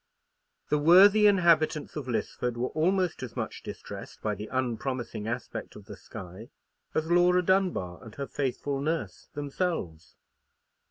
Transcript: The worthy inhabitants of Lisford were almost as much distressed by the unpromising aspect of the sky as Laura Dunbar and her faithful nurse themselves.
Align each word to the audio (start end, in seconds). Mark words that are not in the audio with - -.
The 0.69 0.79
worthy 0.79 1.27
inhabitants 1.27 1.95
of 1.95 2.07
Lisford 2.07 2.57
were 2.57 2.69
almost 2.69 3.21
as 3.21 3.35
much 3.35 3.61
distressed 3.61 4.19
by 4.19 4.33
the 4.33 4.47
unpromising 4.51 5.27
aspect 5.27 5.75
of 5.75 5.85
the 5.85 5.95
sky 5.95 6.49
as 6.95 7.11
Laura 7.11 7.43
Dunbar 7.43 8.03
and 8.03 8.15
her 8.15 8.25
faithful 8.25 8.81
nurse 8.81 9.29
themselves. 9.35 10.15